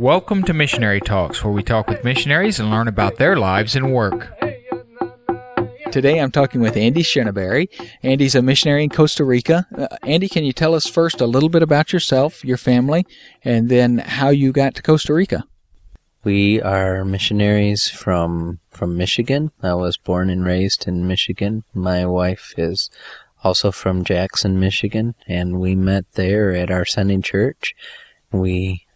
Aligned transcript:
Welcome 0.00 0.44
to 0.44 0.54
Missionary 0.54 0.98
Talks, 0.98 1.44
where 1.44 1.52
we 1.52 1.62
talk 1.62 1.86
with 1.86 2.04
missionaries 2.04 2.58
and 2.58 2.70
learn 2.70 2.88
about 2.88 3.16
their 3.16 3.36
lives 3.36 3.76
and 3.76 3.92
work. 3.92 4.34
Today 5.92 6.18
I'm 6.18 6.30
talking 6.30 6.62
with 6.62 6.74
Andy 6.74 7.02
Shinabery. 7.02 7.68
Andy's 8.02 8.34
a 8.34 8.40
missionary 8.40 8.84
in 8.84 8.88
Costa 8.88 9.26
Rica. 9.26 9.66
Uh, 9.76 9.88
Andy, 10.02 10.26
can 10.26 10.42
you 10.42 10.54
tell 10.54 10.74
us 10.74 10.86
first 10.86 11.20
a 11.20 11.26
little 11.26 11.50
bit 11.50 11.62
about 11.62 11.92
yourself, 11.92 12.42
your 12.42 12.56
family, 12.56 13.04
and 13.44 13.68
then 13.68 13.98
how 13.98 14.30
you 14.30 14.52
got 14.52 14.74
to 14.76 14.82
Costa 14.82 15.12
Rica? 15.12 15.44
We 16.24 16.62
are 16.62 17.04
missionaries 17.04 17.90
from 17.90 18.58
from 18.70 18.96
Michigan. 18.96 19.52
I 19.62 19.74
was 19.74 19.98
born 19.98 20.30
and 20.30 20.46
raised 20.46 20.88
in 20.88 21.06
Michigan. 21.06 21.64
My 21.74 22.06
wife 22.06 22.54
is 22.56 22.88
also 23.44 23.70
from 23.70 24.04
Jackson, 24.04 24.58
Michigan, 24.58 25.14
and 25.28 25.60
we 25.60 25.74
met 25.74 26.06
there 26.12 26.52
at 26.52 26.70
our 26.70 26.86
sending 26.86 27.20
church. 27.20 27.74
We 28.32 28.86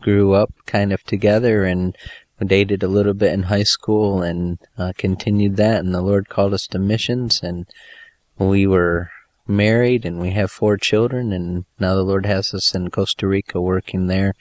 grew 0.00 0.34
up 0.34 0.52
kind 0.66 0.92
of 0.92 1.04
together 1.04 1.64
and 1.64 1.96
dated 2.44 2.82
a 2.82 2.88
little 2.88 3.14
bit 3.14 3.32
in 3.32 3.44
high 3.44 3.62
school 3.62 4.22
and 4.22 4.58
uh, 4.78 4.92
continued 4.96 5.56
that. 5.56 5.80
And 5.80 5.94
the 5.94 6.00
Lord 6.00 6.28
called 6.28 6.54
us 6.54 6.66
to 6.68 6.78
missions, 6.78 7.40
and 7.42 7.66
we 8.38 8.66
were 8.66 9.10
married, 9.46 10.04
and 10.04 10.20
we 10.20 10.30
have 10.30 10.50
four 10.50 10.76
children. 10.76 11.32
And 11.32 11.64
now 11.78 11.94
the 11.94 12.02
Lord 12.02 12.26
has 12.26 12.54
us 12.54 12.74
in 12.74 12.90
Costa 12.90 13.26
Rica 13.26 13.60
working 13.60 14.06
there, 14.06 14.34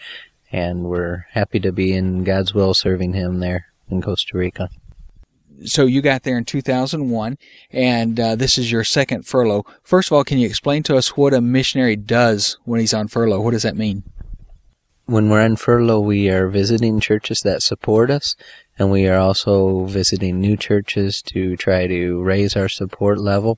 and 0.52 0.84
we're 0.84 1.26
happy 1.32 1.60
to 1.60 1.71
be 1.71 1.94
in 1.94 2.23
God's 2.23 2.54
will 2.54 2.73
serving 2.73 3.13
Him 3.13 3.40
there 3.40 3.66
in 3.90 4.02
Costa 4.02 4.38
Rica. 4.38 4.70
So 5.66 5.85
you 5.85 6.02
got 6.02 6.23
there 6.23 6.38
in 6.38 6.46
2001, 6.46 7.38
and 7.71 8.18
uh, 8.18 8.35
this 8.35 8.57
is 8.57 8.71
your 8.71 8.85
second 8.85 9.27
furlough. 9.27 9.66
First 9.84 10.10
of 10.10 10.16
all, 10.16 10.23
can 10.23 10.38
you 10.38 10.48
explain 10.48 10.84
to 10.84 10.96
us 10.96 11.18
what 11.18 11.34
a 11.34 11.41
missionary 11.41 11.98
does 11.98 12.57
when 12.63 12.80
he's 12.80 12.94
on 12.94 13.10
furlough? 13.10 13.41
What 13.41 13.52
does 13.52 13.63
that 13.63 13.76
mean? 13.76 14.04
When 15.09 15.27
we're 15.27 15.41
on 15.41 15.55
furlough, 15.55 15.99
we 15.99 16.30
are 16.30 16.48
visiting 16.48 16.99
churches 16.99 17.41
that 17.41 17.63
support 17.63 18.12
us, 18.12 18.36
and 18.77 18.91
we 18.91 19.07
are 19.07 19.18
also 19.18 19.85
visiting 19.85 20.40
new 20.40 20.55
churches 20.55 21.24
to 21.24 21.57
try 21.57 21.88
to 21.88 22.21
raise 22.21 22.55
our 22.55 22.70
support 22.70 23.18
level. 23.18 23.57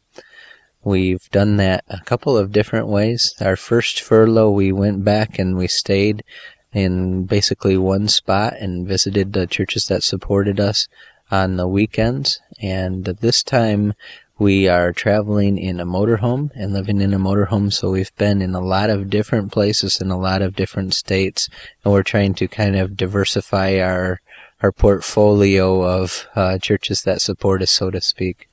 We've 0.83 1.29
done 1.29 1.57
that 1.57 1.83
a 1.89 1.99
couple 2.05 2.37
of 2.37 2.53
different 2.53 2.87
ways. 2.87 3.35
Our 3.41 3.57
first 3.57 3.99
furlough, 3.99 4.51
we 4.51 4.71
went 4.71 5.03
back 5.03 5.37
and 5.37 5.57
we 5.57 5.67
stayed 5.67 6.23
in 6.71 7.25
basically 7.25 7.77
one 7.77 8.07
spot 8.07 8.53
and 8.57 8.87
visited 8.87 9.33
the 9.33 9.45
churches 9.45 9.87
that 9.87 10.03
supported 10.03 10.59
us 10.59 10.87
on 11.29 11.57
the 11.57 11.67
weekends. 11.67 12.39
And 12.61 13.03
this 13.03 13.43
time 13.43 13.93
we 14.41 14.67
are 14.67 14.91
traveling 14.91 15.59
in 15.59 15.79
a 15.79 15.85
motorhome 15.85 16.49
and 16.55 16.73
living 16.73 16.99
in 16.99 17.13
a 17.13 17.19
motorhome, 17.19 17.71
so 17.71 17.91
we've 17.91 18.15
been 18.15 18.41
in 18.41 18.55
a 18.55 18.59
lot 18.59 18.89
of 18.89 19.07
different 19.07 19.51
places 19.51 20.01
in 20.01 20.09
a 20.09 20.17
lot 20.17 20.41
of 20.41 20.55
different 20.55 20.95
states, 20.95 21.47
and 21.85 21.93
we're 21.93 22.01
trying 22.01 22.33
to 22.33 22.47
kind 22.47 22.75
of 22.75 22.97
diversify 22.97 23.79
our 23.79 24.19
our 24.63 24.71
portfolio 24.71 25.83
of 25.83 26.27
uh, 26.35 26.57
churches 26.57 27.03
that 27.03 27.21
support 27.21 27.61
us, 27.61 27.69
so 27.69 27.91
to 27.91 28.01
speak. 28.01 28.49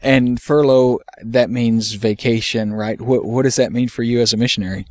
And 0.00 0.40
furlough, 0.40 1.00
that 1.20 1.50
means 1.50 1.94
vacation, 1.94 2.72
right? 2.72 3.00
What 3.00 3.24
what 3.24 3.42
does 3.42 3.56
that 3.56 3.72
mean 3.72 3.88
for 3.88 4.04
you 4.04 4.20
as 4.20 4.32
a 4.32 4.36
missionary? 4.36 4.86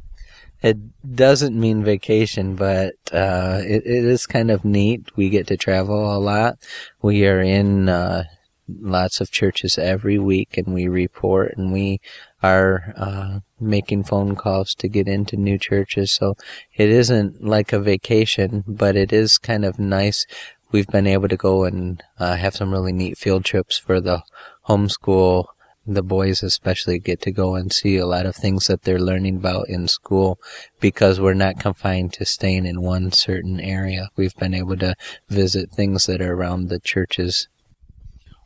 It 0.62 0.78
doesn't 1.16 1.58
mean 1.58 1.86
vacation, 1.86 2.58
but 2.58 2.96
uh, 3.14 3.62
it, 3.64 3.86
it 3.86 4.04
is 4.04 4.28
kind 4.28 4.52
of 4.52 4.66
neat. 4.66 5.16
We 5.16 5.30
get 5.30 5.48
to 5.48 5.56
travel 5.56 6.14
a 6.14 6.20
lot. 6.20 6.58
We 7.02 7.26
are 7.28 7.40
in 7.40 7.88
uh, 7.88 8.26
lots 8.68 9.22
of 9.22 9.32
churches 9.32 9.78
every 9.78 10.18
week 10.18 10.58
and 10.58 10.74
we 10.74 10.88
report 10.88 11.54
and 11.58 11.72
we 11.72 12.00
are 12.42 12.94
uh, 12.96 13.40
making 13.60 14.04
phone 14.04 14.36
calls 14.36 14.74
to 14.76 14.88
get 14.88 15.08
into 15.08 15.36
new 15.36 15.58
churches. 15.58 16.12
So 16.12 16.36
it 16.76 16.90
isn't 16.90 17.44
like 17.44 17.74
a 17.74 17.80
vacation, 17.80 18.64
but 18.68 18.96
it 18.96 19.12
is 19.14 19.38
kind 19.38 19.66
of 19.66 19.80
nice. 19.80 20.26
We've 20.72 20.88
been 20.88 21.08
able 21.08 21.28
to 21.28 21.38
go 21.38 21.64
and 21.64 22.04
uh, 22.20 22.36
have 22.36 22.56
some 22.56 22.72
really 22.72 22.94
neat 22.94 23.18
field 23.18 23.46
trips 23.46 23.78
for 23.78 24.02
the 24.02 24.24
homeschool. 24.68 25.46
The 25.88 26.02
boys 26.02 26.42
especially 26.42 26.98
get 26.98 27.22
to 27.22 27.32
go 27.32 27.54
and 27.54 27.72
see 27.72 27.98
a 27.98 28.08
lot 28.08 28.26
of 28.26 28.36
things 28.36 28.66
that 28.66 28.82
they're 28.82 29.00
learning 29.00 29.38
about 29.38 29.70
in 29.70 29.88
school 29.88 30.40
because 30.80 31.20
we're 31.20 31.36
not 31.36 31.60
confined 31.60 32.14
to 32.14 32.26
staying 32.26 32.66
in 32.66 32.82
one 32.82 33.12
certain 33.12 33.60
area. 33.60 34.10
We've 34.16 34.36
been 34.36 34.56
able 34.56 34.78
to 34.78 34.96
visit 35.30 35.70
things 35.70 36.08
that 36.08 36.22
are 36.22 36.34
around 36.34 36.70
the 36.70 36.80
churches 36.80 37.48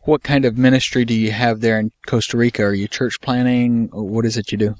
what 0.09 0.23
kind 0.23 0.43
of 0.43 0.57
ministry 0.57 1.05
do 1.05 1.13
you 1.13 1.31
have 1.31 1.61
there 1.61 1.79
in 1.79 1.91
Costa 2.07 2.35
Rica? 2.35 2.63
Are 2.63 2.73
you 2.73 2.87
church 2.87 3.21
planting? 3.21 3.89
What 3.93 4.25
is 4.25 4.37
it 4.37 4.51
you 4.51 4.57
do? 4.57 4.75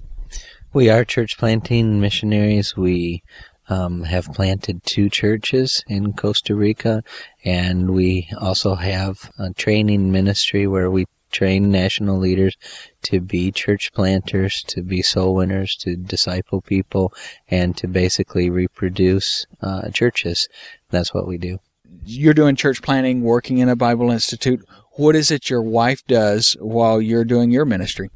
We 0.74 0.90
are 0.90 1.06
church 1.06 1.38
planting 1.38 2.02
missionaries. 2.02 2.76
We 2.76 3.22
um, 3.68 4.06
have 4.06 4.26
planted 4.34 4.84
two 4.86 5.08
churches 5.08 5.84
in 5.88 6.14
Costa 6.14 6.56
Rica, 6.56 7.04
and 7.46 7.92
we 7.92 8.28
also 8.42 8.74
have 8.74 9.30
a 9.38 9.54
training 9.54 10.12
ministry 10.12 10.66
where 10.66 10.90
we 10.90 11.06
train 11.32 11.70
national 11.70 12.18
leaders 12.18 12.58
to 13.04 13.20
be 13.20 13.52
church 13.52 13.94
planters, 13.94 14.64
to 14.64 14.82
be 14.82 15.04
soul 15.04 15.36
winners, 15.36 15.76
to 15.82 15.96
disciple 15.96 16.60
people, 16.60 17.14
and 17.48 17.78
to 17.78 17.88
basically 17.88 18.50
reproduce 18.50 19.46
uh, 19.62 19.92
churches. 19.92 20.50
That's 20.90 21.14
what 21.14 21.28
we 21.28 21.38
do. 21.38 21.60
You're 22.04 22.34
doing 22.34 22.56
church 22.56 22.82
planting, 22.82 23.22
working 23.22 23.60
in 23.60 23.70
a 23.70 23.76
Bible 23.76 24.10
Institute 24.10 24.66
what 25.00 25.16
is 25.16 25.32
it 25.32 25.50
your 25.50 25.62
wife 25.62 26.06
does 26.08 26.58
while 26.60 27.02
you're 27.02 27.24
doing 27.24 27.52
your 27.52 27.64
ministry? 27.64 28.10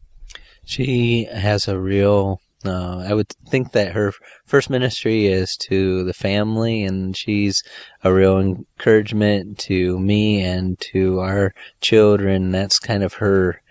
She 0.66 1.23
has 1.31 1.66
a 1.66 1.79
real 1.79 2.41
uh, 2.66 3.05
I 3.07 3.13
would 3.13 3.29
think 3.47 3.71
that 3.73 3.91
her 3.94 4.13
first 4.45 4.69
ministry 4.69 5.27
is 5.27 5.57
to 5.57 6.05
the 6.05 6.13
family, 6.13 6.83
and 6.83 7.16
she's 7.16 7.61
a 8.05 8.13
real 8.13 8.39
encouragement 8.39 9.57
to 9.59 9.99
me 9.99 10.41
and 10.41 10.79
to 10.91 11.19
our 11.19 11.53
children. 11.81 12.51
That's 12.51 12.79
kind 12.79 13.03
of 13.03 13.15
her 13.15 13.61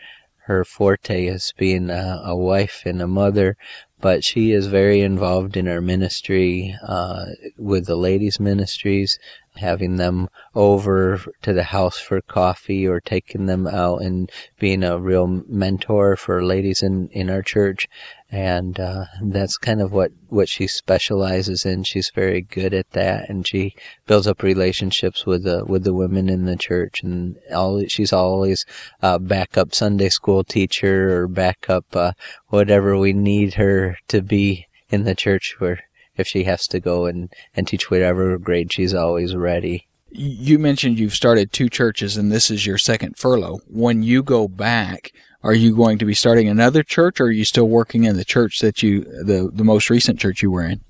her 0.45 0.65
forte 0.65 1.27
is 1.27 1.53
being 1.57 1.89
a, 1.89 2.21
a 2.25 2.37
wife 2.37 2.83
and 2.85 3.01
a 3.01 3.07
mother. 3.07 3.57
But 4.03 4.25
she 4.25 4.53
is 4.53 4.67
very 4.67 5.01
involved 5.01 5.57
in 5.57 5.67
our 5.69 5.81
ministry 5.81 6.77
uh, 6.87 7.27
with 7.57 7.87
the 7.87 7.97
ladies' 7.97 8.39
ministries 8.39 9.19
having 9.57 9.97
them 9.97 10.29
over 10.55 11.21
to 11.43 11.53
the 11.53 11.63
house 11.63 11.99
for 11.99 12.21
coffee 12.21 12.87
or 12.87 13.01
taking 13.01 13.47
them 13.47 13.67
out 13.67 14.03
and 14.03 14.31
being 14.59 14.83
a 14.83 14.99
real 14.99 15.27
mentor 15.27 16.17
for 16.17 16.45
ladies 16.45 16.83
in, 16.83 17.09
in 17.09 17.31
our 17.31 17.43
church. 17.43 17.89
And 18.33 18.81
uh, 18.81 19.05
that's 19.21 19.59
kind 19.59 19.83
of 19.83 19.93
what, 19.93 20.11
what 20.29 20.49
she 20.49 20.67
specializes 20.67 21.67
in. 21.67 21.85
She's 21.85 22.11
very 22.15 22.41
good 22.41 22.73
at 22.73 22.91
that, 22.93 23.29
and 23.29 23.47
she 23.47 23.75
builds 24.07 24.27
up 24.27 24.43
relationships 24.43 25.27
with 25.27 25.45
the 25.45 25.67
with 25.67 25.85
the 25.85 25.93
women 25.93 26.31
in 26.31 26.47
the 26.47 26.57
church. 26.57 27.03
And 27.03 27.37
all, 27.55 27.85
she's 27.89 28.13
always 28.13 28.65
a 29.03 29.19
backup 29.19 29.75
Sunday 29.75 30.09
school 30.09 30.45
teacher 30.45 31.15
or 31.15 31.29
backup 31.29 31.95
uh, 31.95 32.13
whatever 32.49 32.97
we 32.97 33.13
need 33.13 33.55
her 33.55 33.99
to 34.09 34.23
be 34.23 34.67
in 34.89 35.05
the 35.05 35.15
church 35.15 35.57
where 35.59 35.81
if 36.17 36.27
she 36.27 36.45
has 36.45 36.67
to 36.69 36.81
go 36.81 37.07
and, 37.07 37.33
and 37.55 37.67
teach 37.67 37.91
whatever 37.91 38.39
grade 38.39 38.73
she's 38.73 38.95
always 38.95 39.35
ready. 39.35 39.89
You 40.11 40.59
mentioned 40.59 40.99
you've 40.99 41.15
started 41.15 41.53
two 41.53 41.71
churches 41.71 42.17
and 42.17 42.31
this 42.31 42.51
is 42.51 42.67
your 42.67 42.79
second 42.79 43.17
furlough. 43.17 43.61
When 43.67 44.03
you 44.03 44.23
go 44.23 44.47
back, 44.47 45.11
are 45.43 45.55
you 45.55 45.75
going 45.75 45.99
to 45.99 46.05
be 46.05 46.15
starting 46.15 46.49
another 46.49 46.83
church 46.83 47.21
or 47.21 47.25
are 47.25 47.31
you 47.31 47.45
still 47.45 47.69
working 47.69 48.05
in 48.05 48.17
the 48.17 48.25
church 48.25 48.61
that 48.61 48.83
you, 48.83 49.03
the, 49.03 49.51
the 49.53 49.65
most 49.65 49.91
recent 49.91 50.19
church 50.19 50.43
you 50.43 50.51
were 50.51 50.65
in? 50.65 50.81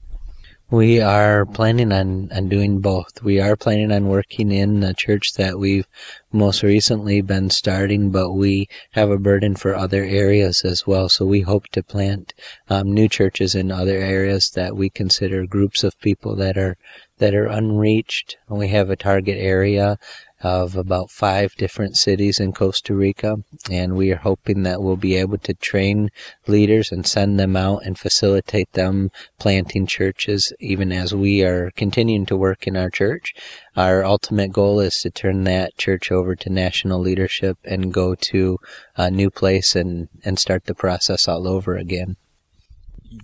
We 0.73 1.03
are 1.03 1.45
planning 1.45 1.93
on, 1.93 2.33
on 2.33 2.49
doing 2.49 2.81
both. 2.81 3.23
We 3.23 3.39
are 3.41 3.57
planning 3.57 3.93
on 3.93 4.09
working 4.09 4.51
in 4.51 4.81
the 4.81 4.95
church 4.95 5.35
that 5.35 5.59
we've 5.59 5.87
most 6.33 6.63
recently 6.63 7.21
been 7.21 7.51
starting, 7.51 8.11
but 8.11 8.33
we 8.33 8.69
have 8.93 9.11
a 9.11 9.19
burden 9.19 9.55
for 9.55 9.75
other 9.75 10.03
areas 10.03 10.63
as 10.65 10.87
well. 10.87 11.11
So 11.11 11.27
we 11.27 11.43
hope 11.43 11.69
to 11.73 11.83
plant 11.83 12.33
um, 12.71 12.91
new 12.91 13.07
churches 13.07 13.55
in 13.55 13.71
other 13.71 13.99
areas 13.99 14.49
that 14.53 14.75
we 14.75 14.89
consider 14.89 15.47
groups 15.47 15.85
of 15.85 16.01
people 16.01 16.35
that 16.37 16.57
are 16.57 16.79
that 17.19 17.35
are 17.35 17.47
unreached. 17.47 18.39
We 18.49 18.69
have 18.69 18.89
a 18.89 18.97
target 18.97 19.37
area 19.37 19.99
of 20.43 20.77
about 20.77 21.11
five 21.11 21.55
different 21.57 21.97
cities 21.97 22.41
in 22.41 22.53
Costa 22.53 22.95
Rica, 22.95 23.37
and 23.71 23.97
we 23.97 24.13
are 24.13 24.17
hoping 24.17 24.63
that 24.65 24.83
we'll 24.83 24.97
be 24.97 25.17
able 25.17 25.39
to 25.39 25.55
train 25.55 26.11
leaders 26.47 26.91
and 26.91 27.07
send 27.07 27.39
them 27.39 27.57
out 27.57 27.85
and 27.85 27.99
facilitate 27.99 28.73
them 28.73 29.11
planting 29.39 29.87
churches 29.87 30.53
even 30.59 30.91
as 30.93 31.15
we 31.15 31.43
are 31.43 31.71
continuing 31.73 32.27
to 32.27 32.37
work 32.37 32.67
in 32.67 32.77
our 32.77 32.91
church. 32.91 33.35
Our 33.77 34.05
ultimate 34.05 34.53
goal 34.53 34.81
is 34.81 35.01
to 35.01 35.11
turn 35.11 35.45
that 35.45 35.77
church 35.79 36.11
over 36.11 36.35
to 36.37 36.51
national 36.51 37.01
leadership 37.01 37.59
and 37.65 37.93
go 37.93 38.15
to 38.15 38.59
a 38.97 39.11
new 39.11 39.31
place 39.31 39.77
and, 39.77 40.09
and 40.25 40.39
start 40.39 40.65
the 40.65 40.75
process 40.75 41.29
all 41.29 41.47
over 41.47 41.77
again 41.77 42.17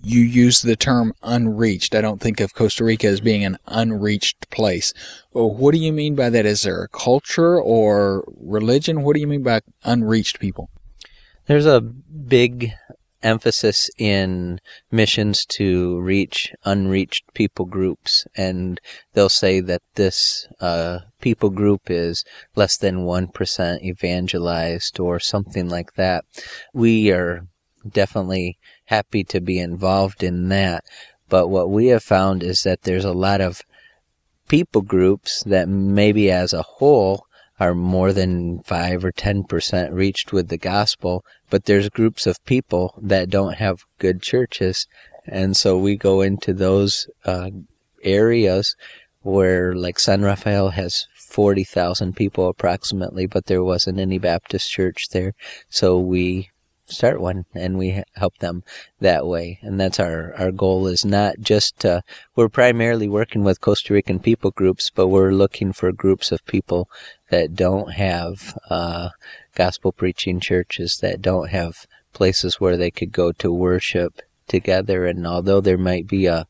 you 0.01 0.21
use 0.21 0.61
the 0.61 0.75
term 0.75 1.13
unreached. 1.23 1.95
I 1.95 2.01
don't 2.01 2.21
think 2.21 2.39
of 2.39 2.53
Costa 2.53 2.83
Rica 2.83 3.07
as 3.07 3.21
being 3.21 3.43
an 3.43 3.57
unreached 3.67 4.49
place. 4.49 4.93
Well, 5.33 5.49
what 5.49 5.73
do 5.73 5.79
you 5.79 5.93
mean 5.93 6.15
by 6.15 6.29
that? 6.29 6.45
Is 6.45 6.63
there 6.63 6.83
a 6.83 6.87
culture 6.87 7.59
or 7.59 8.23
religion? 8.39 9.03
What 9.03 9.15
do 9.15 9.19
you 9.19 9.27
mean 9.27 9.43
by 9.43 9.61
unreached 9.83 10.39
people? 10.39 10.69
There's 11.47 11.65
a 11.65 11.81
big 11.81 12.73
emphasis 13.21 13.89
in 13.97 14.59
missions 14.91 15.45
to 15.45 15.99
reach 15.99 16.53
unreached 16.63 17.25
people 17.33 17.65
groups, 17.65 18.25
and 18.35 18.79
they'll 19.13 19.29
say 19.29 19.59
that 19.59 19.81
this 19.95 20.47
uh, 20.61 20.99
people 21.21 21.49
group 21.49 21.89
is 21.89 22.23
less 22.55 22.77
than 22.77 23.05
1% 23.05 23.83
evangelized 23.83 24.99
or 24.99 25.19
something 25.19 25.69
like 25.69 25.93
that. 25.95 26.23
We 26.73 27.11
are 27.11 27.47
definitely 27.87 28.57
happy 28.85 29.23
to 29.25 29.39
be 29.39 29.59
involved 29.59 30.23
in 30.23 30.49
that, 30.49 30.83
but 31.29 31.47
what 31.47 31.69
we 31.69 31.87
have 31.87 32.03
found 32.03 32.43
is 32.43 32.63
that 32.63 32.81
there's 32.81 33.05
a 33.05 33.13
lot 33.13 33.39
of 33.41 33.61
people 34.47 34.81
groups 34.81 35.43
that 35.43 35.69
maybe 35.69 36.31
as 36.31 36.53
a 36.53 36.63
whole 36.63 37.25
are 37.59 37.75
more 37.75 38.13
than 38.13 38.59
5 38.63 39.05
or 39.05 39.11
10% 39.11 39.93
reached 39.93 40.31
with 40.31 40.47
the 40.47 40.57
gospel, 40.57 41.23
but 41.49 41.65
there's 41.65 41.89
groups 41.89 42.25
of 42.25 42.43
people 42.45 42.95
that 43.01 43.29
don't 43.29 43.55
have 43.55 43.85
good 43.99 44.21
churches. 44.21 44.87
And 45.27 45.55
so 45.55 45.77
we 45.77 45.95
go 45.95 46.21
into 46.21 46.53
those 46.53 47.09
uh, 47.25 47.49
areas 48.01 48.75
where, 49.21 49.75
like 49.75 49.99
San 49.99 50.21
Rafael 50.21 50.69
has 50.69 51.07
40,000 51.15 52.15
people 52.15 52.47
approximately, 52.47 53.27
but 53.27 53.47
there 53.47 53.63
wasn't 53.63 53.99
any 53.99 54.17
Baptist 54.17 54.71
church 54.71 55.09
there. 55.11 55.33
So 55.69 55.99
we 55.99 56.49
start 56.91 57.21
one 57.21 57.45
and 57.53 57.77
we 57.77 58.03
help 58.15 58.37
them 58.39 58.63
that 58.99 59.25
way. 59.25 59.59
And 59.61 59.79
that's 59.79 59.99
our, 59.99 60.33
our 60.35 60.51
goal 60.51 60.87
is 60.87 61.05
not 61.05 61.39
just, 61.39 61.85
uh, 61.85 62.01
we're 62.35 62.49
primarily 62.49 63.07
working 63.07 63.43
with 63.43 63.61
Costa 63.61 63.93
Rican 63.93 64.19
people 64.19 64.51
groups, 64.51 64.89
but 64.89 65.07
we're 65.07 65.31
looking 65.31 65.73
for 65.73 65.91
groups 65.91 66.31
of 66.31 66.45
people 66.45 66.89
that 67.29 67.55
don't 67.55 67.93
have, 67.93 68.57
uh, 68.69 69.09
gospel 69.55 69.91
preaching 69.91 70.39
churches, 70.39 70.97
that 71.01 71.21
don't 71.21 71.49
have 71.49 71.85
places 72.13 72.59
where 72.59 72.77
they 72.77 72.91
could 72.91 73.11
go 73.11 73.31
to 73.33 73.51
worship 73.51 74.21
together. 74.47 75.05
And 75.05 75.25
although 75.25 75.61
there 75.61 75.77
might 75.77 76.07
be 76.07 76.25
a, 76.25 76.47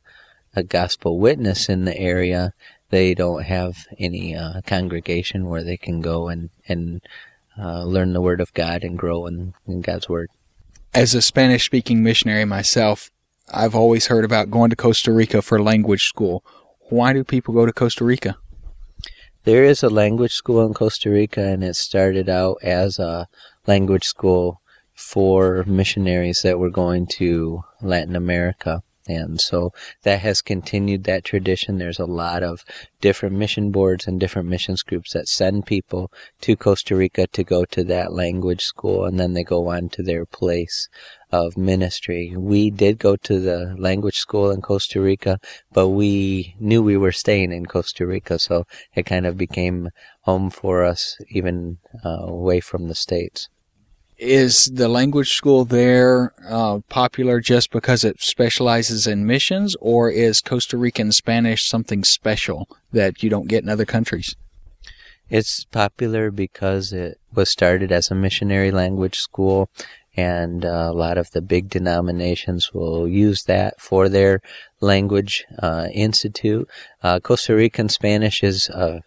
a 0.56 0.64
gospel 0.64 1.20
witness 1.20 1.70
in 1.70 1.86
the 1.86 1.98
area, 1.98 2.54
they 2.90 3.14
don't 3.14 3.44
have 3.44 3.86
any 4.00 4.36
uh, 4.36 4.62
congregation 4.66 5.48
where 5.48 5.64
they 5.64 5.78
can 5.78 6.02
go 6.02 6.28
and, 6.28 6.50
and 6.68 7.02
uh, 7.60 7.84
learn 7.84 8.14
the 8.14 8.22
Word 8.22 8.42
of 8.42 8.54
God 8.54 8.84
and 8.84 8.98
grow 8.98 9.26
in, 9.26 9.54
in 9.68 9.82
God's 9.82 10.08
Word. 10.08 10.30
As 10.94 11.14
a 11.14 11.22
Spanish 11.22 11.66
speaking 11.66 12.02
missionary 12.04 12.46
myself, 12.46 13.12
I've 13.52 13.76
always 13.76 14.08
heard 14.08 14.26
about 14.26 14.52
going 14.52 14.70
to 14.70 14.76
Costa 14.76 15.12
Rica 15.12 15.42
for 15.42 15.62
language 15.62 16.04
school. 16.04 16.44
Why 16.90 17.14
do 17.14 17.24
people 17.24 17.54
go 17.54 17.66
to 17.66 17.74
Costa 17.74 18.04
Rica? 18.04 18.38
There 19.44 19.64
is 19.64 19.84
a 19.84 19.90
language 19.90 20.34
school 20.34 20.66
in 20.66 20.74
Costa 20.74 21.10
Rica, 21.10 21.42
and 21.42 21.64
it 21.64 21.76
started 21.76 22.30
out 22.30 22.58
as 22.62 23.00
a 23.00 23.28
language 23.66 24.04
school 24.04 24.62
for 24.94 25.64
missionaries 25.66 26.42
that 26.44 26.60
were 26.60 26.70
going 26.70 27.08
to 27.08 27.64
Latin 27.82 28.16
America. 28.16 28.84
And 29.10 29.42
so 29.42 29.74
that 30.04 30.20
has 30.20 30.44
continued 30.44 31.04
that 31.06 31.24
tradition. 31.24 31.80
There's 31.80 31.98
a 31.98 32.06
lot 32.06 32.44
of 32.44 32.64
different 33.02 33.36
mission 33.36 33.72
boards 33.72 34.06
and 34.06 34.20
different 34.20 34.48
missions 34.48 34.84
groups 34.84 35.14
that 35.14 35.28
send 35.28 35.66
people 35.66 36.12
to 36.42 36.56
Costa 36.56 36.96
Rica 36.96 37.26
to 37.26 37.44
go 37.44 37.66
to 37.66 37.84
that 37.86 38.14
language 38.14 38.64
school 38.64 39.06
and 39.06 39.20
then 39.20 39.34
they 39.34 39.44
go 39.44 39.70
on 39.70 39.90
to 39.90 40.04
their 40.04 40.28
place 40.28 40.90
of 41.32 41.58
ministry. 41.58 42.36
We 42.38 42.70
did 42.70 43.00
go 43.00 43.16
to 43.16 43.40
the 43.40 43.76
language 43.80 44.18
school 44.18 44.52
in 44.52 44.62
Costa 44.62 45.02
Rica, 45.02 45.40
but 45.72 45.90
we 45.90 46.56
knew 46.60 46.84
we 46.84 46.98
were 46.98 47.12
staying 47.12 47.52
in 47.52 47.66
Costa 47.66 48.06
Rica, 48.06 48.38
so 48.38 48.66
it 48.94 49.08
kind 49.08 49.26
of 49.26 49.38
became 49.38 49.90
home 50.22 50.52
for 50.52 50.84
us 50.84 51.18
even 51.30 51.80
uh, 52.06 52.26
away 52.28 52.60
from 52.60 52.88
the 52.88 52.96
States 52.96 53.50
is 54.20 54.66
the 54.66 54.90
language 54.90 55.32
school 55.32 55.66
there 55.66 56.34
uh, 56.48 56.80
popular 56.90 57.40
just 57.40 57.72
because 57.72 58.04
it 58.04 58.22
specializes 58.22 59.08
in 59.08 59.26
missions, 59.26 59.76
or 59.80 60.10
is 60.10 60.42
Costa 60.42 60.78
Rican 60.78 61.12
Spanish 61.12 61.66
something 61.66 62.04
special 62.04 62.68
that 62.92 63.24
you 63.24 63.30
don't 63.30 63.48
get 63.48 63.64
in 63.64 63.70
other 63.70 63.86
countries? 63.86 64.36
It's 65.30 65.64
popular 65.66 66.32
because 66.32 66.92
it 66.92 67.20
was 67.34 67.50
started 67.50 67.92
as 67.92 68.10
a 68.10 68.16
missionary 68.16 68.72
language 68.72 69.20
school, 69.20 69.70
and 70.18 70.66
uh, 70.66 70.90
a 70.92 70.94
lot 70.94 71.18
of 71.18 71.32
the 71.32 71.42
big 71.42 71.70
denominations 71.70 72.74
will 72.74 73.08
use 73.08 73.44
that 73.44 73.80
for 73.80 74.10
their 74.10 74.42
language 74.82 75.46
uh, 75.60 75.88
institute. 75.94 76.68
Uh, 77.04 77.20
Costa 77.20 77.56
Rican 77.56 77.90
Spanish 77.90 78.44
is 78.44 78.70
a 78.70 79.02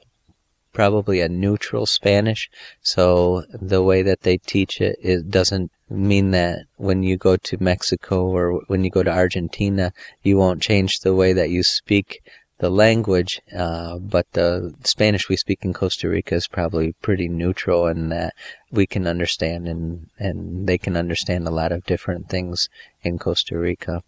probably 0.73 1.21
a 1.21 1.29
neutral 1.29 1.87
Spanish. 1.87 2.51
So 2.83 3.45
the 3.53 3.83
way 3.83 4.03
that 4.03 4.23
they 4.23 4.39
teach 4.39 4.81
it, 4.81 4.99
it 5.03 5.31
doesn't 5.31 5.71
mean 5.89 6.31
that 6.31 6.65
when 6.77 7.03
you 7.03 7.17
go 7.17 7.37
to 7.37 7.63
Mexico 7.63 8.27
or 8.27 8.63
when 8.67 8.85
you 8.85 8.91
go 8.91 9.03
to 9.03 9.11
Argentina, 9.11 9.93
you 10.23 10.37
won't 10.37 10.63
change 10.63 11.01
the 11.01 11.15
way 11.15 11.33
that 11.33 11.51
you 11.51 11.63
speak 11.63 12.23
the 12.59 12.71
language. 12.71 13.41
Uh, 13.55 13.99
but 13.99 14.27
the 14.33 14.75
Spanish 14.85 15.29
we 15.29 15.37
speak 15.37 15.59
in 15.63 15.73
Costa 15.73 16.09
Rica 16.09 16.37
is 16.37 16.47
probably 16.47 16.95
pretty 17.03 17.29
neutral 17.29 17.87
in 17.87 18.09
that 18.11 18.35
we 18.71 18.87
can 18.87 19.07
understand 19.07 19.67
and, 19.67 20.09
and 20.19 20.67
they 20.67 20.79
can 20.79 20.97
understand 20.97 21.47
a 21.47 21.51
lot 21.51 21.73
of 21.73 21.85
different 21.85 22.29
things 22.29 22.69
in 23.03 23.19
Costa 23.19 23.59
Rica 23.59 24.03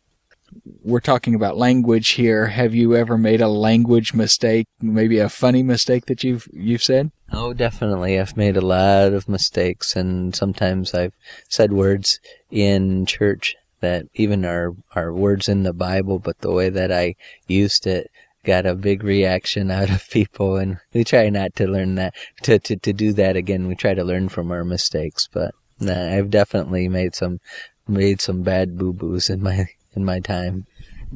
we're 0.82 1.00
talking 1.00 1.34
about 1.34 1.56
language 1.56 2.10
here. 2.10 2.46
Have 2.46 2.74
you 2.74 2.94
ever 2.94 3.16
made 3.16 3.40
a 3.40 3.48
language 3.48 4.14
mistake? 4.14 4.66
Maybe 4.80 5.18
a 5.18 5.28
funny 5.28 5.62
mistake 5.62 6.06
that 6.06 6.22
you've 6.24 6.46
you've 6.52 6.82
said? 6.82 7.10
Oh, 7.32 7.52
definitely. 7.52 8.18
I've 8.18 8.36
made 8.36 8.56
a 8.56 8.60
lot 8.60 9.12
of 9.12 9.28
mistakes, 9.28 9.96
and 9.96 10.34
sometimes 10.34 10.94
I've 10.94 11.14
said 11.48 11.72
words 11.72 12.20
in 12.50 13.06
church 13.06 13.56
that 13.80 14.06
even 14.14 14.44
are 14.44 14.72
are 14.94 15.12
words 15.12 15.48
in 15.48 15.62
the 15.62 15.72
Bible, 15.72 16.18
but 16.18 16.38
the 16.38 16.52
way 16.52 16.68
that 16.68 16.92
I 16.92 17.14
used 17.46 17.86
it 17.86 18.10
got 18.44 18.66
a 18.66 18.74
big 18.74 19.02
reaction 19.02 19.70
out 19.78 19.90
of 19.90 20.08
people, 20.10 20.56
and 20.56 20.78
we 20.92 21.04
try 21.04 21.28
not 21.30 21.54
to 21.56 21.66
learn 21.66 21.94
that 21.96 22.14
to 22.42 22.58
to 22.60 22.76
to 22.76 22.92
do 22.92 23.12
that 23.14 23.36
again. 23.36 23.68
We 23.68 23.74
try 23.74 23.94
to 23.94 24.04
learn 24.04 24.28
from 24.28 24.50
our 24.50 24.64
mistakes, 24.64 25.28
but 25.32 25.52
nah, 25.80 26.14
I've 26.14 26.30
definitely 26.30 26.88
made 26.88 27.14
some 27.14 27.40
made 27.86 28.20
some 28.20 28.42
bad 28.42 28.78
boo 28.78 28.92
boos 28.92 29.28
in 29.28 29.42
my 29.42 29.66
in 29.96 30.05
my 30.05 30.20
time. 30.20 30.67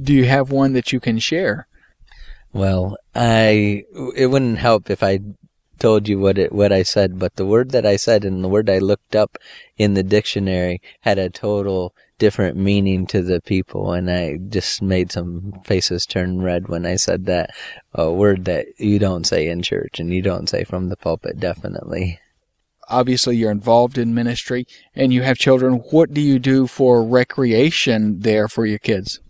Do 0.01 0.13
you 0.13 0.25
have 0.27 0.51
one 0.51 0.73
that 0.75 0.93
you 0.93 1.01
can 1.01 1.19
share? 1.19 1.67
Well, 2.53 2.97
I 3.15 3.85
it 4.17 4.27
wouldn't 4.27 4.59
help 4.59 4.91
if 4.91 5.03
I 5.03 5.21
told 5.79 6.09
you 6.09 6.19
what 6.19 6.39
it 6.39 6.53
what 6.53 6.73
I 6.73 6.83
said, 6.83 7.19
but 7.19 7.37
the 7.37 7.47
word 7.47 7.71
that 7.71 7.87
I 7.87 7.97
said 7.97 8.25
and 8.25 8.43
the 8.43 8.49
word 8.49 8.71
I 8.71 8.79
looked 8.79 9.15
up 9.15 9.39
in 9.77 9.95
the 9.95 10.03
dictionary 10.03 10.81
had 11.01 11.19
a 11.19 11.31
total 11.31 11.95
different 12.19 12.57
meaning 12.57 13.07
to 13.07 13.23
the 13.23 13.41
people, 13.41 13.93
and 13.93 14.11
I 14.11 14.39
just 14.49 14.83
made 14.83 15.13
some 15.13 15.61
faces 15.65 16.05
turn 16.05 16.43
red 16.43 16.69
when 16.69 16.85
I 16.85 16.97
said 16.97 17.27
that 17.27 17.51
a 17.95 18.13
word 18.13 18.45
that 18.47 18.67
you 18.79 18.99
don't 18.99 19.27
say 19.27 19.49
in 19.49 19.63
church 19.63 20.01
and 20.01 20.13
you 20.13 20.23
don't 20.23 20.49
say 20.49 20.65
from 20.65 20.89
the 20.89 20.97
pulpit, 20.97 21.39
definitely 21.39 22.19
obviously 22.89 23.37
you're 23.37 23.51
involved 23.51 23.99
in 23.99 24.15
ministry 24.15 24.67
and 24.95 25.13
you 25.13 25.23
have 25.23 25.39
children. 25.39 25.75
What 25.91 26.13
do 26.13 26.21
you 26.21 26.39
do 26.39 26.67
for 26.67 27.03
recreation 27.05 28.21
there 28.21 28.49
for 28.49 28.67
your 28.67 28.79
kids? 28.79 29.21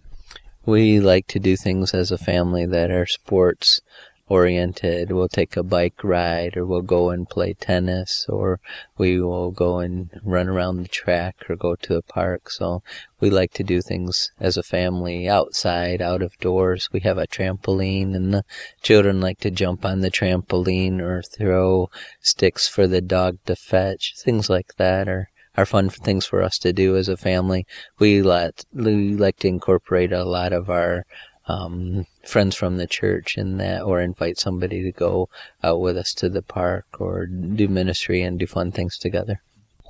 We 0.64 1.00
like 1.00 1.26
to 1.28 1.38
do 1.38 1.56
things 1.56 1.94
as 1.94 2.10
a 2.10 2.18
family 2.18 2.66
that 2.66 2.90
are 2.90 3.06
sports 3.06 3.80
oriented. 4.28 5.11
We'll 5.11 5.28
take 5.28 5.56
a 5.56 5.62
bike 5.62 6.02
ride 6.04 6.56
or 6.56 6.64
we'll 6.66 6.82
go 6.82 7.11
and 7.11 7.28
play 7.28 7.54
tennis 7.54 8.26
or 8.28 8.61
we 8.97 9.20
will 9.20 9.50
go 9.50 9.78
and 9.78 10.11
run 10.23 10.49
around 10.49 10.76
the 10.76 10.88
track 10.88 11.37
or 11.49 11.56
go 11.56 11.75
to 11.76 11.97
a 11.97 12.02
park. 12.02 12.50
So 12.50 12.82
we 13.20 13.30
like 13.30 13.52
to 13.54 13.64
do 13.64 13.80
things 13.80 14.30
as 14.38 14.56
a 14.56 14.62
family 14.62 15.28
outside, 15.28 16.00
out 16.00 16.23
of 16.23 16.38
doors. 16.38 16.90
We 16.92 17.00
have 17.00 17.18
a 17.18 17.26
trampoline 17.26 18.14
and 18.14 18.32
the 18.35 18.44
children 18.82 19.20
like 19.20 19.38
to 19.40 19.50
jump 19.50 19.85
on 19.85 20.00
the 20.00 20.11
trampoline 20.11 21.00
or 21.00 21.23
throw 21.23 21.90
sticks 22.20 22.68
for 22.68 22.87
the 22.87 23.00
dog 23.00 23.38
to 23.47 23.56
fetch. 23.56 24.14
Things 24.16 24.49
like 24.50 24.75
that 24.76 25.08
are 25.08 25.30
are 25.58 25.66
fun 25.66 25.90
things 25.90 26.25
for 26.25 26.40
us 26.40 26.56
to 26.56 26.73
do 26.73 26.97
as 26.97 27.08
a 27.08 27.16
family. 27.16 27.66
We 27.99 28.23
let 28.23 28.64
we 28.73 29.16
like 29.16 29.38
to 29.38 29.49
incorporate 29.49 30.12
a 30.12 30.25
lot 30.25 30.52
of 30.52 30.70
our 30.70 31.04
um, 31.48 32.06
friends 32.24 32.54
from 32.54 32.76
the 32.76 32.86
church 32.86 33.36
in 33.36 33.56
that, 33.56 33.82
or 33.82 34.00
invite 34.00 34.38
somebody 34.38 34.82
to 34.82 34.92
go 34.92 35.28
out 35.62 35.80
with 35.80 35.96
us 35.96 36.12
to 36.14 36.28
the 36.28 36.42
park 36.42 36.86
or 37.00 37.26
do 37.26 37.66
ministry 37.68 38.22
and 38.22 38.38
do 38.38 38.46
fun 38.46 38.70
things 38.70 38.98
together. 38.98 39.40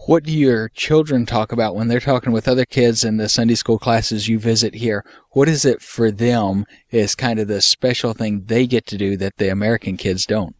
What 0.06 0.22
do 0.22 0.32
your 0.32 0.68
children 0.70 1.26
talk 1.26 1.52
about 1.52 1.74
when 1.74 1.88
they're 1.88 2.00
talking 2.00 2.32
with 2.32 2.48
other 2.48 2.64
kids 2.64 3.04
in 3.04 3.16
the 3.16 3.28
Sunday 3.28 3.56
school 3.56 3.78
classes 3.78 4.28
you 4.28 4.38
visit 4.38 4.74
here? 4.74 5.04
What 5.32 5.48
is 5.48 5.64
it 5.64 5.82
for 5.82 6.10
them 6.10 6.64
is 6.90 7.14
kind 7.14 7.38
of 7.38 7.48
the 7.48 7.60
special 7.60 8.14
thing 8.14 8.44
they 8.46 8.66
get 8.66 8.86
to 8.86 8.96
do 8.96 9.16
that 9.16 9.36
the 9.36 9.50
American 9.50 9.96
kids 9.96 10.24
don't? 10.24 10.54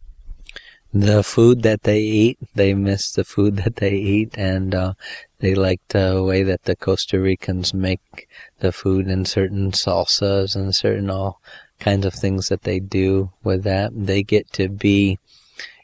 The 0.93 1.23
food 1.23 1.63
that 1.63 1.83
they 1.83 1.99
eat. 1.99 2.37
They 2.55 2.73
miss 2.73 3.11
the 3.11 3.23
food 3.23 3.57
that 3.57 3.77
they 3.77 3.93
eat, 3.93 4.37
and 4.37 4.73
uh, 4.73 4.93
they 5.39 5.55
like 5.55 5.81
the 5.89 6.23
way 6.23 6.43
that 6.43 6.63
the 6.63 6.75
Costa 6.75 7.19
Ricans 7.19 7.73
make 7.73 8.27
the 8.59 8.71
food 8.71 9.07
and 9.07 9.27
certain 9.27 9.71
salsas 9.71 10.55
and 10.55 10.75
certain 10.75 11.09
all 11.09 11.41
kinds 11.79 12.05
of 12.05 12.13
things 12.13 12.47
that 12.49 12.63
they 12.63 12.79
do 12.79 13.31
with 13.43 13.63
that. 13.63 13.91
They 13.93 14.23
get 14.23 14.51
to 14.53 14.69
be 14.69 15.19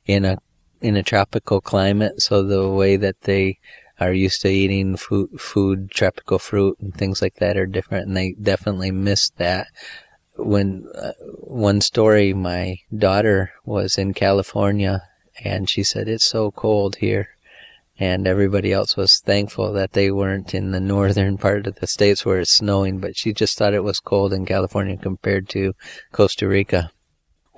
in 0.05 0.25
a 0.25 0.37
in 0.81 0.95
a 0.95 1.03
tropical 1.03 1.61
climate, 1.61 2.21
so 2.21 2.43
the 2.43 2.69
way 2.69 2.97
that 2.97 3.21
they 3.21 3.59
are 3.99 4.13
used 4.13 4.41
to 4.41 4.49
eating 4.49 4.97
food, 4.97 5.29
food, 5.39 5.89
tropical 5.91 6.37
fruit 6.37 6.77
and 6.81 6.93
things 6.93 7.21
like 7.21 7.35
that 7.35 7.57
are 7.57 7.65
different 7.65 8.07
and 8.07 8.17
they 8.17 8.33
definitely 8.33 8.91
miss 8.91 9.29
that. 9.37 9.67
When 10.37 10.87
uh, 10.93 11.13
one 11.39 11.81
story, 11.81 12.33
my 12.33 12.79
daughter 12.95 13.53
was 13.65 13.97
in 13.97 14.13
California 14.13 15.03
and 15.43 15.69
she 15.69 15.83
said, 15.83 16.07
it's 16.07 16.25
so 16.25 16.51
cold 16.51 16.97
here. 16.97 17.29
And 17.97 18.27
everybody 18.27 18.73
else 18.73 18.97
was 18.97 19.19
thankful 19.19 19.71
that 19.73 19.93
they 19.93 20.11
weren't 20.11 20.53
in 20.53 20.71
the 20.71 20.79
northern 20.95 21.37
part 21.37 21.67
of 21.67 21.75
the 21.75 21.87
states 21.87 22.25
where 22.25 22.39
it's 22.39 22.51
snowing, 22.51 22.99
but 22.99 23.15
she 23.15 23.33
just 23.33 23.57
thought 23.57 23.73
it 23.73 23.83
was 23.83 23.99
cold 23.99 24.33
in 24.33 24.45
California 24.45 24.97
compared 24.97 25.47
to 25.49 25.73
Costa 26.11 26.47
Rica 26.47 26.91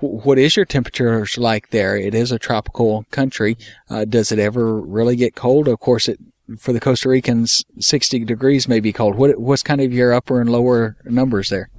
what 0.00 0.38
is 0.38 0.56
your 0.56 0.64
temperatures 0.64 1.38
like 1.38 1.70
there? 1.70 1.96
It 1.96 2.14
is 2.14 2.30
a 2.30 2.38
tropical 2.38 3.04
country. 3.10 3.56
Uh, 3.90 4.04
does 4.04 4.30
it 4.30 4.38
ever 4.38 4.80
really 4.80 5.16
get 5.16 5.34
cold? 5.34 5.66
Of 5.68 5.80
course, 5.80 6.08
it 6.08 6.18
for 6.58 6.72
the 6.72 6.80
Costa 6.80 7.10
Ricans, 7.10 7.64
60 7.78 8.24
degrees 8.24 8.68
may 8.68 8.80
be 8.80 8.92
cold. 8.92 9.16
What 9.16 9.38
what's 9.38 9.62
kind 9.62 9.80
of 9.80 9.92
your 9.92 10.14
upper 10.14 10.40
and 10.40 10.50
lower 10.50 10.96
numbers 11.04 11.50
there? 11.50 11.70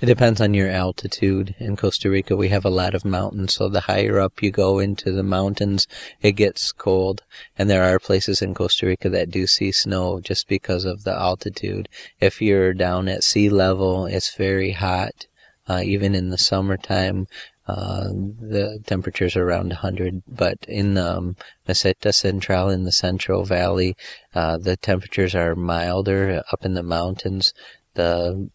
It 0.00 0.06
depends 0.06 0.40
on 0.40 0.54
your 0.54 0.68
altitude. 0.68 1.54
In 1.58 1.76
Costa 1.76 2.10
Rica, 2.10 2.36
we 2.36 2.48
have 2.48 2.64
a 2.64 2.70
lot 2.70 2.94
of 2.94 3.04
mountains, 3.04 3.54
so 3.54 3.68
the 3.68 3.82
higher 3.82 4.20
up 4.20 4.42
you 4.42 4.50
go 4.50 4.78
into 4.78 5.12
the 5.12 5.22
mountains, 5.22 5.86
it 6.20 6.32
gets 6.32 6.72
cold. 6.72 7.22
And 7.58 7.70
there 7.70 7.84
are 7.84 7.98
places 7.98 8.42
in 8.42 8.54
Costa 8.54 8.86
Rica 8.86 9.08
that 9.10 9.30
do 9.30 9.46
see 9.46 9.72
snow 9.72 10.20
just 10.20 10.48
because 10.48 10.84
of 10.84 11.04
the 11.04 11.14
altitude. 11.14 11.88
If 12.20 12.42
you're 12.42 12.74
down 12.74 13.08
at 13.08 13.24
sea 13.24 13.48
level, 13.48 14.06
it's 14.06 14.34
very 14.34 14.72
hot 14.72 15.26
uh, 15.66 15.80
even 15.84 16.14
in 16.14 16.30
the 16.30 16.38
summertime, 16.38 17.26
uh, 17.66 18.08
the 18.08 18.80
temperatures 18.86 19.36
are 19.36 19.46
around 19.46 19.68
100, 19.68 20.22
but 20.28 20.58
in 20.68 20.98
um, 20.98 21.36
Meseta 21.66 22.12
Central, 22.12 22.68
in 22.68 22.84
the 22.84 22.92
Central 22.92 23.44
Valley, 23.44 23.96
uh, 24.34 24.58
the 24.58 24.76
temperatures 24.76 25.34
are 25.34 25.54
milder. 25.54 26.42
Up 26.52 26.64
in 26.64 26.74
the 26.74 26.82
mountains, 26.82 27.54
the 27.94 28.50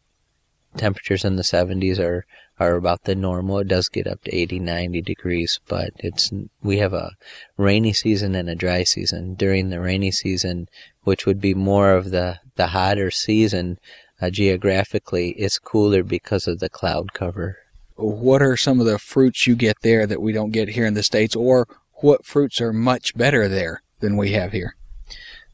temperatures 0.77 1.25
in 1.25 1.35
the 1.35 1.43
70s 1.43 1.99
are, 1.99 2.25
are 2.59 2.75
about 2.75 3.03
the 3.03 3.15
normal. 3.15 3.59
It 3.59 3.67
does 3.67 3.89
get 3.89 4.07
up 4.07 4.23
to 4.23 4.35
80, 4.35 4.59
90 4.59 5.01
degrees, 5.01 5.59
but 5.67 5.91
it's, 5.97 6.31
we 6.61 6.77
have 6.77 6.93
a 6.93 7.11
rainy 7.57 7.93
season 7.93 8.35
and 8.35 8.49
a 8.49 8.55
dry 8.55 8.83
season. 8.83 9.35
During 9.35 9.69
the 9.69 9.79
rainy 9.79 10.11
season, 10.11 10.67
which 11.03 11.25
would 11.25 11.41
be 11.41 11.53
more 11.53 11.93
of 11.93 12.11
the, 12.11 12.39
the 12.55 12.67
hotter 12.67 13.11
season, 13.11 13.77
uh, 14.21 14.29
geographically, 14.29 15.31
it's 15.31 15.59
cooler 15.59 16.03
because 16.03 16.47
of 16.47 16.59
the 16.59 16.69
cloud 16.69 17.13
cover. 17.13 17.57
What 17.95 18.41
are 18.41 18.57
some 18.57 18.79
of 18.79 18.85
the 18.85 18.99
fruits 18.99 19.47
you 19.47 19.55
get 19.55 19.77
there 19.81 20.05
that 20.07 20.21
we 20.21 20.31
don't 20.31 20.51
get 20.51 20.69
here 20.69 20.85
in 20.85 20.93
the 20.93 21.03
States, 21.03 21.35
or 21.35 21.67
what 21.95 22.25
fruits 22.25 22.61
are 22.61 22.73
much 22.73 23.15
better 23.15 23.47
there 23.47 23.81
than 23.99 24.17
we 24.17 24.31
have 24.31 24.51
here? 24.51 24.75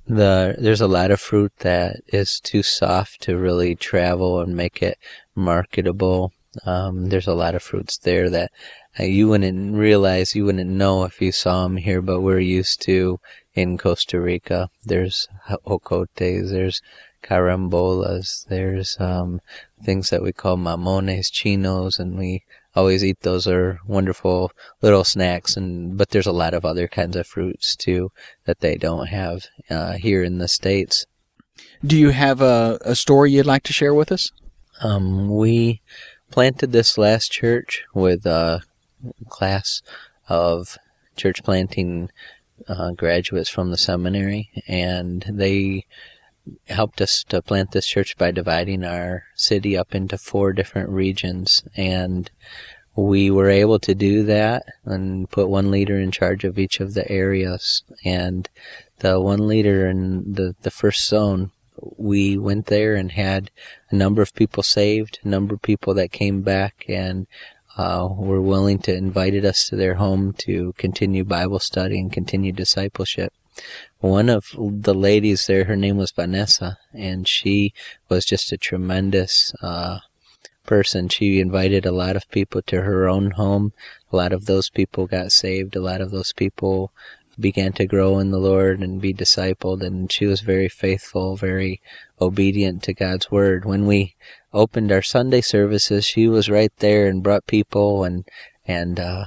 The, 0.07 0.55
there's 0.59 0.81
a 0.81 0.87
lot 0.87 1.11
of 1.11 1.19
fruit 1.19 1.51
that 1.59 2.01
is 2.07 2.39
too 2.39 2.61
soft 2.61 3.21
to 3.23 3.37
really 3.37 3.75
travel 3.75 4.39
and 4.39 4.55
make 4.55 4.83
it 4.83 4.97
marketable. 5.33 6.31
Um, 6.65 7.09
there's 7.09 7.27
a 7.27 7.33
lot 7.33 7.55
of 7.55 7.63
fruits 7.63 7.97
there 7.97 8.29
that 8.29 8.51
uh, 8.99 9.03
you 9.03 9.27
wouldn't 9.27 9.75
realize, 9.75 10.35
you 10.35 10.45
wouldn't 10.45 10.69
know 10.69 11.03
if 11.03 11.21
you 11.21 11.31
saw 11.31 11.63
them 11.63 11.77
here, 11.77 12.01
but 12.01 12.21
we're 12.21 12.39
used 12.39 12.81
to 12.83 13.19
in 13.55 13.77
Costa 13.77 14.19
Rica. 14.19 14.69
There's 14.83 15.27
jocotes, 15.49 16.51
there's 16.51 16.81
carambolas. 17.23 18.45
There's 18.47 18.97
um, 18.99 19.41
things 19.83 20.11
that 20.11 20.21
we 20.21 20.31
call 20.31 20.57
mamones 20.57 21.31
chinos, 21.31 21.99
and 21.99 22.17
we 22.17 22.43
always 22.75 23.03
eat 23.03 23.21
those. 23.21 23.47
Are 23.47 23.79
wonderful 23.87 24.51
little 24.81 25.03
snacks, 25.03 25.55
and 25.57 25.97
but 25.97 26.09
there's 26.09 26.27
a 26.27 26.31
lot 26.31 26.53
of 26.53 26.65
other 26.65 26.87
kinds 26.87 27.15
of 27.15 27.27
fruits 27.27 27.75
too 27.75 28.11
that 28.45 28.59
they 28.59 28.75
don't 28.75 29.07
have 29.07 29.45
uh, 29.69 29.93
here 29.93 30.23
in 30.23 30.37
the 30.37 30.47
states. 30.47 31.05
Do 31.85 31.97
you 31.97 32.09
have 32.09 32.41
a, 32.41 32.77
a 32.81 32.95
story 32.95 33.31
you'd 33.31 33.45
like 33.45 33.63
to 33.63 33.73
share 33.73 33.93
with 33.93 34.11
us? 34.11 34.31
Um, 34.81 35.29
we 35.29 35.81
planted 36.31 36.71
this 36.71 36.97
last 36.97 37.31
church 37.31 37.83
with 37.93 38.25
a 38.25 38.61
class 39.29 39.81
of 40.27 40.77
church 41.15 41.43
planting 41.43 42.09
uh, 42.67 42.91
graduates 42.91 43.49
from 43.49 43.71
the 43.71 43.77
seminary, 43.77 44.49
and 44.67 45.25
they 45.29 45.85
helped 46.67 47.01
us 47.01 47.23
to 47.29 47.41
plant 47.41 47.71
this 47.71 47.87
church 47.87 48.17
by 48.17 48.31
dividing 48.31 48.83
our 48.83 49.23
city 49.35 49.77
up 49.77 49.95
into 49.95 50.17
four 50.17 50.53
different 50.53 50.89
regions. 50.89 51.63
And 51.75 52.29
we 52.95 53.29
were 53.29 53.49
able 53.49 53.79
to 53.79 53.93
do 53.93 54.23
that 54.23 54.65
and 54.85 55.29
put 55.29 55.49
one 55.49 55.71
leader 55.71 55.99
in 55.99 56.11
charge 56.11 56.43
of 56.43 56.57
each 56.57 56.79
of 56.79 56.93
the 56.93 57.09
areas. 57.11 57.83
And 58.03 58.49
the 58.99 59.19
one 59.19 59.47
leader 59.47 59.87
in 59.87 60.33
the, 60.33 60.55
the 60.61 60.71
first 60.71 61.07
zone 61.07 61.51
we 61.97 62.37
went 62.37 62.67
there 62.67 62.95
and 62.95 63.11
had 63.11 63.51
a 63.89 63.95
number 63.95 64.21
of 64.21 64.33
people 64.33 64.63
saved 64.63 65.19
a 65.23 65.27
number 65.27 65.55
of 65.55 65.61
people 65.61 65.93
that 65.93 66.11
came 66.11 66.41
back 66.41 66.85
and 66.87 67.27
uh, 67.77 68.07
were 68.09 68.41
willing 68.41 68.79
to 68.79 68.95
invited 68.95 69.43
us 69.43 69.67
to 69.67 69.75
their 69.75 69.95
home 69.95 70.33
to 70.33 70.73
continue 70.77 71.23
bible 71.23 71.59
study 71.59 71.99
and 71.99 72.13
continue 72.13 72.51
discipleship 72.51 73.33
one 73.99 74.29
of 74.29 74.47
the 74.57 74.93
ladies 74.93 75.47
there, 75.47 75.65
her 75.65 75.75
name 75.75 75.97
was 75.97 76.11
Vanessa, 76.11 76.77
and 76.93 77.27
she 77.27 77.73
was 78.09 78.25
just 78.25 78.51
a 78.51 78.57
tremendous 78.57 79.53
uh, 79.61 79.99
person. 80.65 81.09
She 81.09 81.39
invited 81.39 81.85
a 81.85 81.91
lot 81.91 82.15
of 82.15 82.29
people 82.29 82.61
to 82.63 82.81
her 82.81 83.07
own 83.07 83.31
home. 83.31 83.73
A 84.11 84.15
lot 84.15 84.33
of 84.33 84.45
those 84.45 84.69
people 84.69 85.07
got 85.07 85.31
saved. 85.31 85.75
A 85.75 85.81
lot 85.81 86.01
of 86.01 86.11
those 86.11 86.33
people 86.33 86.91
began 87.39 87.73
to 87.73 87.85
grow 87.85 88.19
in 88.19 88.31
the 88.31 88.39
Lord 88.39 88.79
and 88.79 89.01
be 89.01 89.13
discipled, 89.13 89.81
and 89.81 90.11
she 90.11 90.25
was 90.25 90.41
very 90.41 90.69
faithful, 90.69 91.35
very 91.35 91.81
obedient 92.21 92.83
to 92.83 92.93
God's 92.93 93.29
word. 93.29 93.65
When 93.65 93.85
we 93.85 94.15
opened 94.53 94.91
our 94.91 95.01
Sunday 95.01 95.41
services, 95.41 96.05
she 96.05 96.27
was 96.27 96.49
right 96.49 96.71
there 96.77 97.07
and 97.07 97.23
brought 97.23 97.47
people 97.47 98.03
and 98.03 98.25
and 98.67 98.99
uh, 98.99 99.25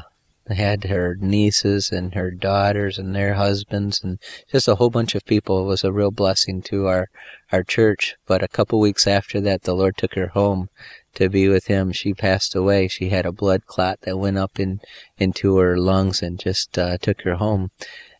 had 0.50 0.84
her 0.84 1.16
nieces 1.20 1.90
and 1.90 2.14
her 2.14 2.30
daughters 2.30 2.98
and 2.98 3.14
their 3.14 3.34
husbands 3.34 4.02
and 4.02 4.18
just 4.50 4.68
a 4.68 4.76
whole 4.76 4.90
bunch 4.90 5.14
of 5.14 5.24
people. 5.24 5.62
It 5.62 5.68
was 5.68 5.84
a 5.84 5.92
real 5.92 6.10
blessing 6.10 6.62
to 6.62 6.86
our, 6.86 7.08
our 7.52 7.62
church. 7.62 8.16
But 8.26 8.42
a 8.42 8.48
couple 8.48 8.80
weeks 8.80 9.06
after 9.06 9.40
that, 9.42 9.62
the 9.62 9.74
Lord 9.74 9.96
took 9.96 10.14
her 10.14 10.28
home 10.28 10.68
to 11.14 11.28
be 11.28 11.48
with 11.48 11.66
him. 11.66 11.92
She 11.92 12.14
passed 12.14 12.54
away. 12.54 12.88
She 12.88 13.10
had 13.10 13.26
a 13.26 13.32
blood 13.32 13.66
clot 13.66 14.00
that 14.02 14.18
went 14.18 14.38
up 14.38 14.58
in, 14.58 14.80
into 15.18 15.56
her 15.58 15.76
lungs 15.78 16.22
and 16.22 16.38
just 16.38 16.78
uh, 16.78 16.98
took 16.98 17.22
her 17.22 17.36
home. 17.36 17.70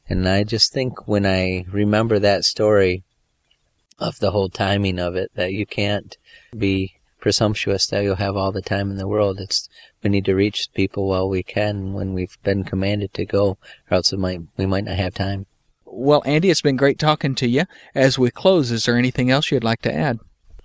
And 0.08 0.28
I 0.28 0.44
just 0.44 0.72
think 0.72 1.06
when 1.06 1.26
I 1.26 1.64
remember 1.70 2.18
that 2.18 2.44
story 2.44 3.02
of 3.98 4.18
the 4.18 4.30
whole 4.30 4.48
timing 4.48 4.98
of 4.98 5.16
it, 5.16 5.30
that 5.34 5.52
you 5.52 5.66
can't 5.66 6.16
be 6.56 6.97
presumptuous 7.20 7.86
that 7.88 8.02
you'll 8.02 8.16
have 8.16 8.36
all 8.36 8.52
the 8.52 8.62
time 8.62 8.90
in 8.90 8.96
the 8.96 9.08
world. 9.08 9.40
It's 9.40 9.68
we 10.02 10.10
need 10.10 10.24
to 10.26 10.34
reach 10.34 10.68
people 10.74 11.08
while 11.08 11.28
we 11.28 11.42
can 11.42 11.92
when 11.92 12.14
we've 12.14 12.38
been 12.42 12.64
commanded 12.64 13.12
to 13.14 13.26
go, 13.26 13.58
or 13.90 13.96
else 13.96 14.12
it 14.12 14.18
might 14.18 14.40
we 14.56 14.66
might 14.66 14.84
not 14.84 14.96
have 14.96 15.14
time. 15.14 15.46
Well, 15.84 16.22
Andy, 16.26 16.50
it's 16.50 16.62
been 16.62 16.76
great 16.76 16.98
talking 16.98 17.34
to 17.36 17.48
you. 17.48 17.64
As 17.94 18.18
we 18.18 18.30
close, 18.30 18.70
is 18.70 18.84
there 18.84 18.96
anything 18.96 19.30
else 19.30 19.50
you'd 19.50 19.64
like 19.64 19.82
to 19.82 19.94
add? 19.94 20.18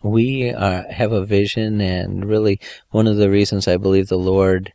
We 0.04 0.50
uh, 0.50 0.84
have 0.92 1.14
a 1.14 1.26
vision, 1.26 1.80
and 1.80 2.26
really, 2.26 2.60
one 2.92 3.08
of 3.08 3.16
the 3.16 3.30
reasons 3.30 3.68
I 3.68 3.78
believe 3.78 4.10
the 4.10 4.18
Lord 4.18 4.74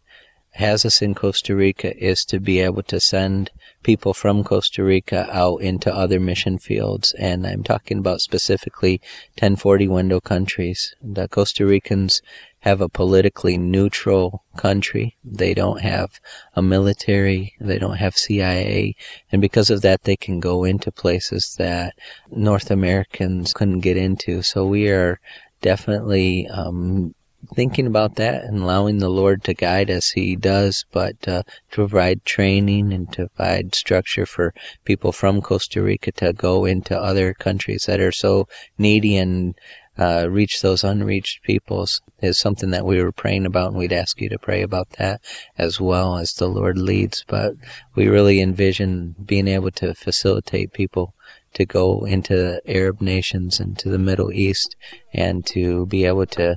has 0.59 0.85
us 0.85 1.01
in 1.01 1.15
Costa 1.15 1.55
Rica 1.55 1.97
is 1.97 2.25
to 2.25 2.41
be 2.41 2.59
able 2.59 2.83
to 2.83 2.99
send 2.99 3.51
people 3.85 4.13
from 4.13 4.43
Costa 4.43 4.83
Rica 4.83 5.29
out 5.33 5.59
into 5.63 5.95
other 5.95 6.19
mission 6.19 6.59
fields. 6.59 7.13
And 7.13 7.47
I'm 7.47 7.63
talking 7.63 7.99
about 7.99 8.21
specifically 8.21 9.01
1040 9.35 9.87
window 9.87 10.21
countries. 10.21 10.97
The 11.01 11.29
Costa 11.29 11.65
Ricans 11.65 12.23
have 12.61 12.81
a 12.81 12.89
politically 12.89 13.57
neutral 13.57 14.43
country. 14.57 15.17
They 15.25 15.55
don't 15.55 15.81
have 15.81 16.19
a 16.57 16.61
military. 16.61 17.55
They 17.61 17.79
don't 17.79 17.99
have 17.99 18.17
CIA. 18.17 18.97
And 19.31 19.41
because 19.41 19.71
of 19.71 19.83
that, 19.83 20.03
they 20.03 20.17
can 20.17 20.41
go 20.41 20.65
into 20.65 20.91
places 20.91 21.55
that 21.59 21.95
North 22.33 22.73
Americans 22.73 23.53
couldn't 23.53 23.81
get 23.81 23.97
into. 23.97 24.43
So 24.43 24.67
we 24.67 24.89
are 24.89 25.21
definitely 25.61 26.49
um, 26.49 27.15
thinking 27.55 27.87
about 27.87 28.17
that 28.17 28.45
and 28.45 28.63
allowing 28.63 28.99
the 28.99 29.09
Lord 29.09 29.45
to 29.45 29.55
guide 29.55 29.91
us, 29.91 30.11
He 30.11 30.37
does, 30.37 30.85
but 30.93 31.17
uh, 31.27 31.43
to 31.71 31.75
provide 31.75 32.25
training 32.25 32.93
and 32.93 33.13
to 33.13 33.29
provide 33.29 33.75
structure 33.75 34.27
for 34.27 34.55
people 34.85 35.13
from 35.13 35.41
Costa 35.41 35.83
Rica 35.83 36.13
to 36.13 36.33
go 36.33 36.65
into 36.65 36.99
other 36.99 37.35
countries 37.35 37.85
that 37.87 38.01
are 38.01 38.13
so 38.13 38.49
needy 38.77 39.17
and 39.17 39.55
uh, 39.99 40.29
reach 40.31 40.63
those 40.63 40.85
unreached 40.85 41.43
peoples 41.43 42.01
is 42.21 42.39
something 42.39 42.71
that 42.71 42.87
we 42.87 43.03
were 43.03 43.13
praying 43.13 43.47
about, 43.47 43.69
and 43.69 43.77
we'd 43.77 43.93
ask 43.93 44.21
you 44.21 44.29
to 44.29 44.39
pray 44.39 44.63
about 44.63 44.91
that 44.91 45.21
as 45.57 45.81
well 45.81 46.17
as 46.17 46.35
the 46.35 46.49
Lord 46.49 46.79
leads. 46.79 47.25
But 47.27 47.55
we 47.95 48.09
really 48.09 48.41
envision 48.41 49.17
being 49.25 49.49
able 49.49 49.73
to 49.73 49.95
facilitate 49.95 50.73
people 50.73 51.15
to 51.55 51.65
go 51.65 52.05
into 52.05 52.61
Arab 52.67 53.01
nations 53.01 53.61
and 53.61 53.79
to 53.79 53.89
the 53.89 53.99
Middle 53.99 54.33
East 54.33 54.77
and 55.13 55.45
to 55.47 55.87
be 55.87 56.05
able 56.05 56.27
to 56.27 56.57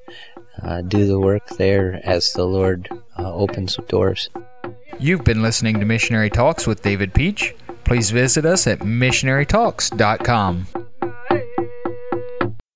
uh, 0.62 0.82
do 0.82 1.08
the 1.08 1.20
work 1.20 1.48
there 1.58 2.00
as 2.04 2.34
the 2.34 2.46
Lord 2.46 2.90
uh, 3.18 3.34
opens 3.34 3.78
doors. 3.88 4.30
You've 5.00 5.24
been 5.24 5.42
listening 5.42 5.80
to 5.80 5.86
Missionary 5.86 6.30
Talks 6.30 6.68
with 6.68 6.84
David 6.84 7.14
Peach. 7.14 7.56
please 7.84 8.12
visit 8.12 8.46
us 8.46 8.68
at 8.68 8.80
missionarytalks.com. 8.80 10.68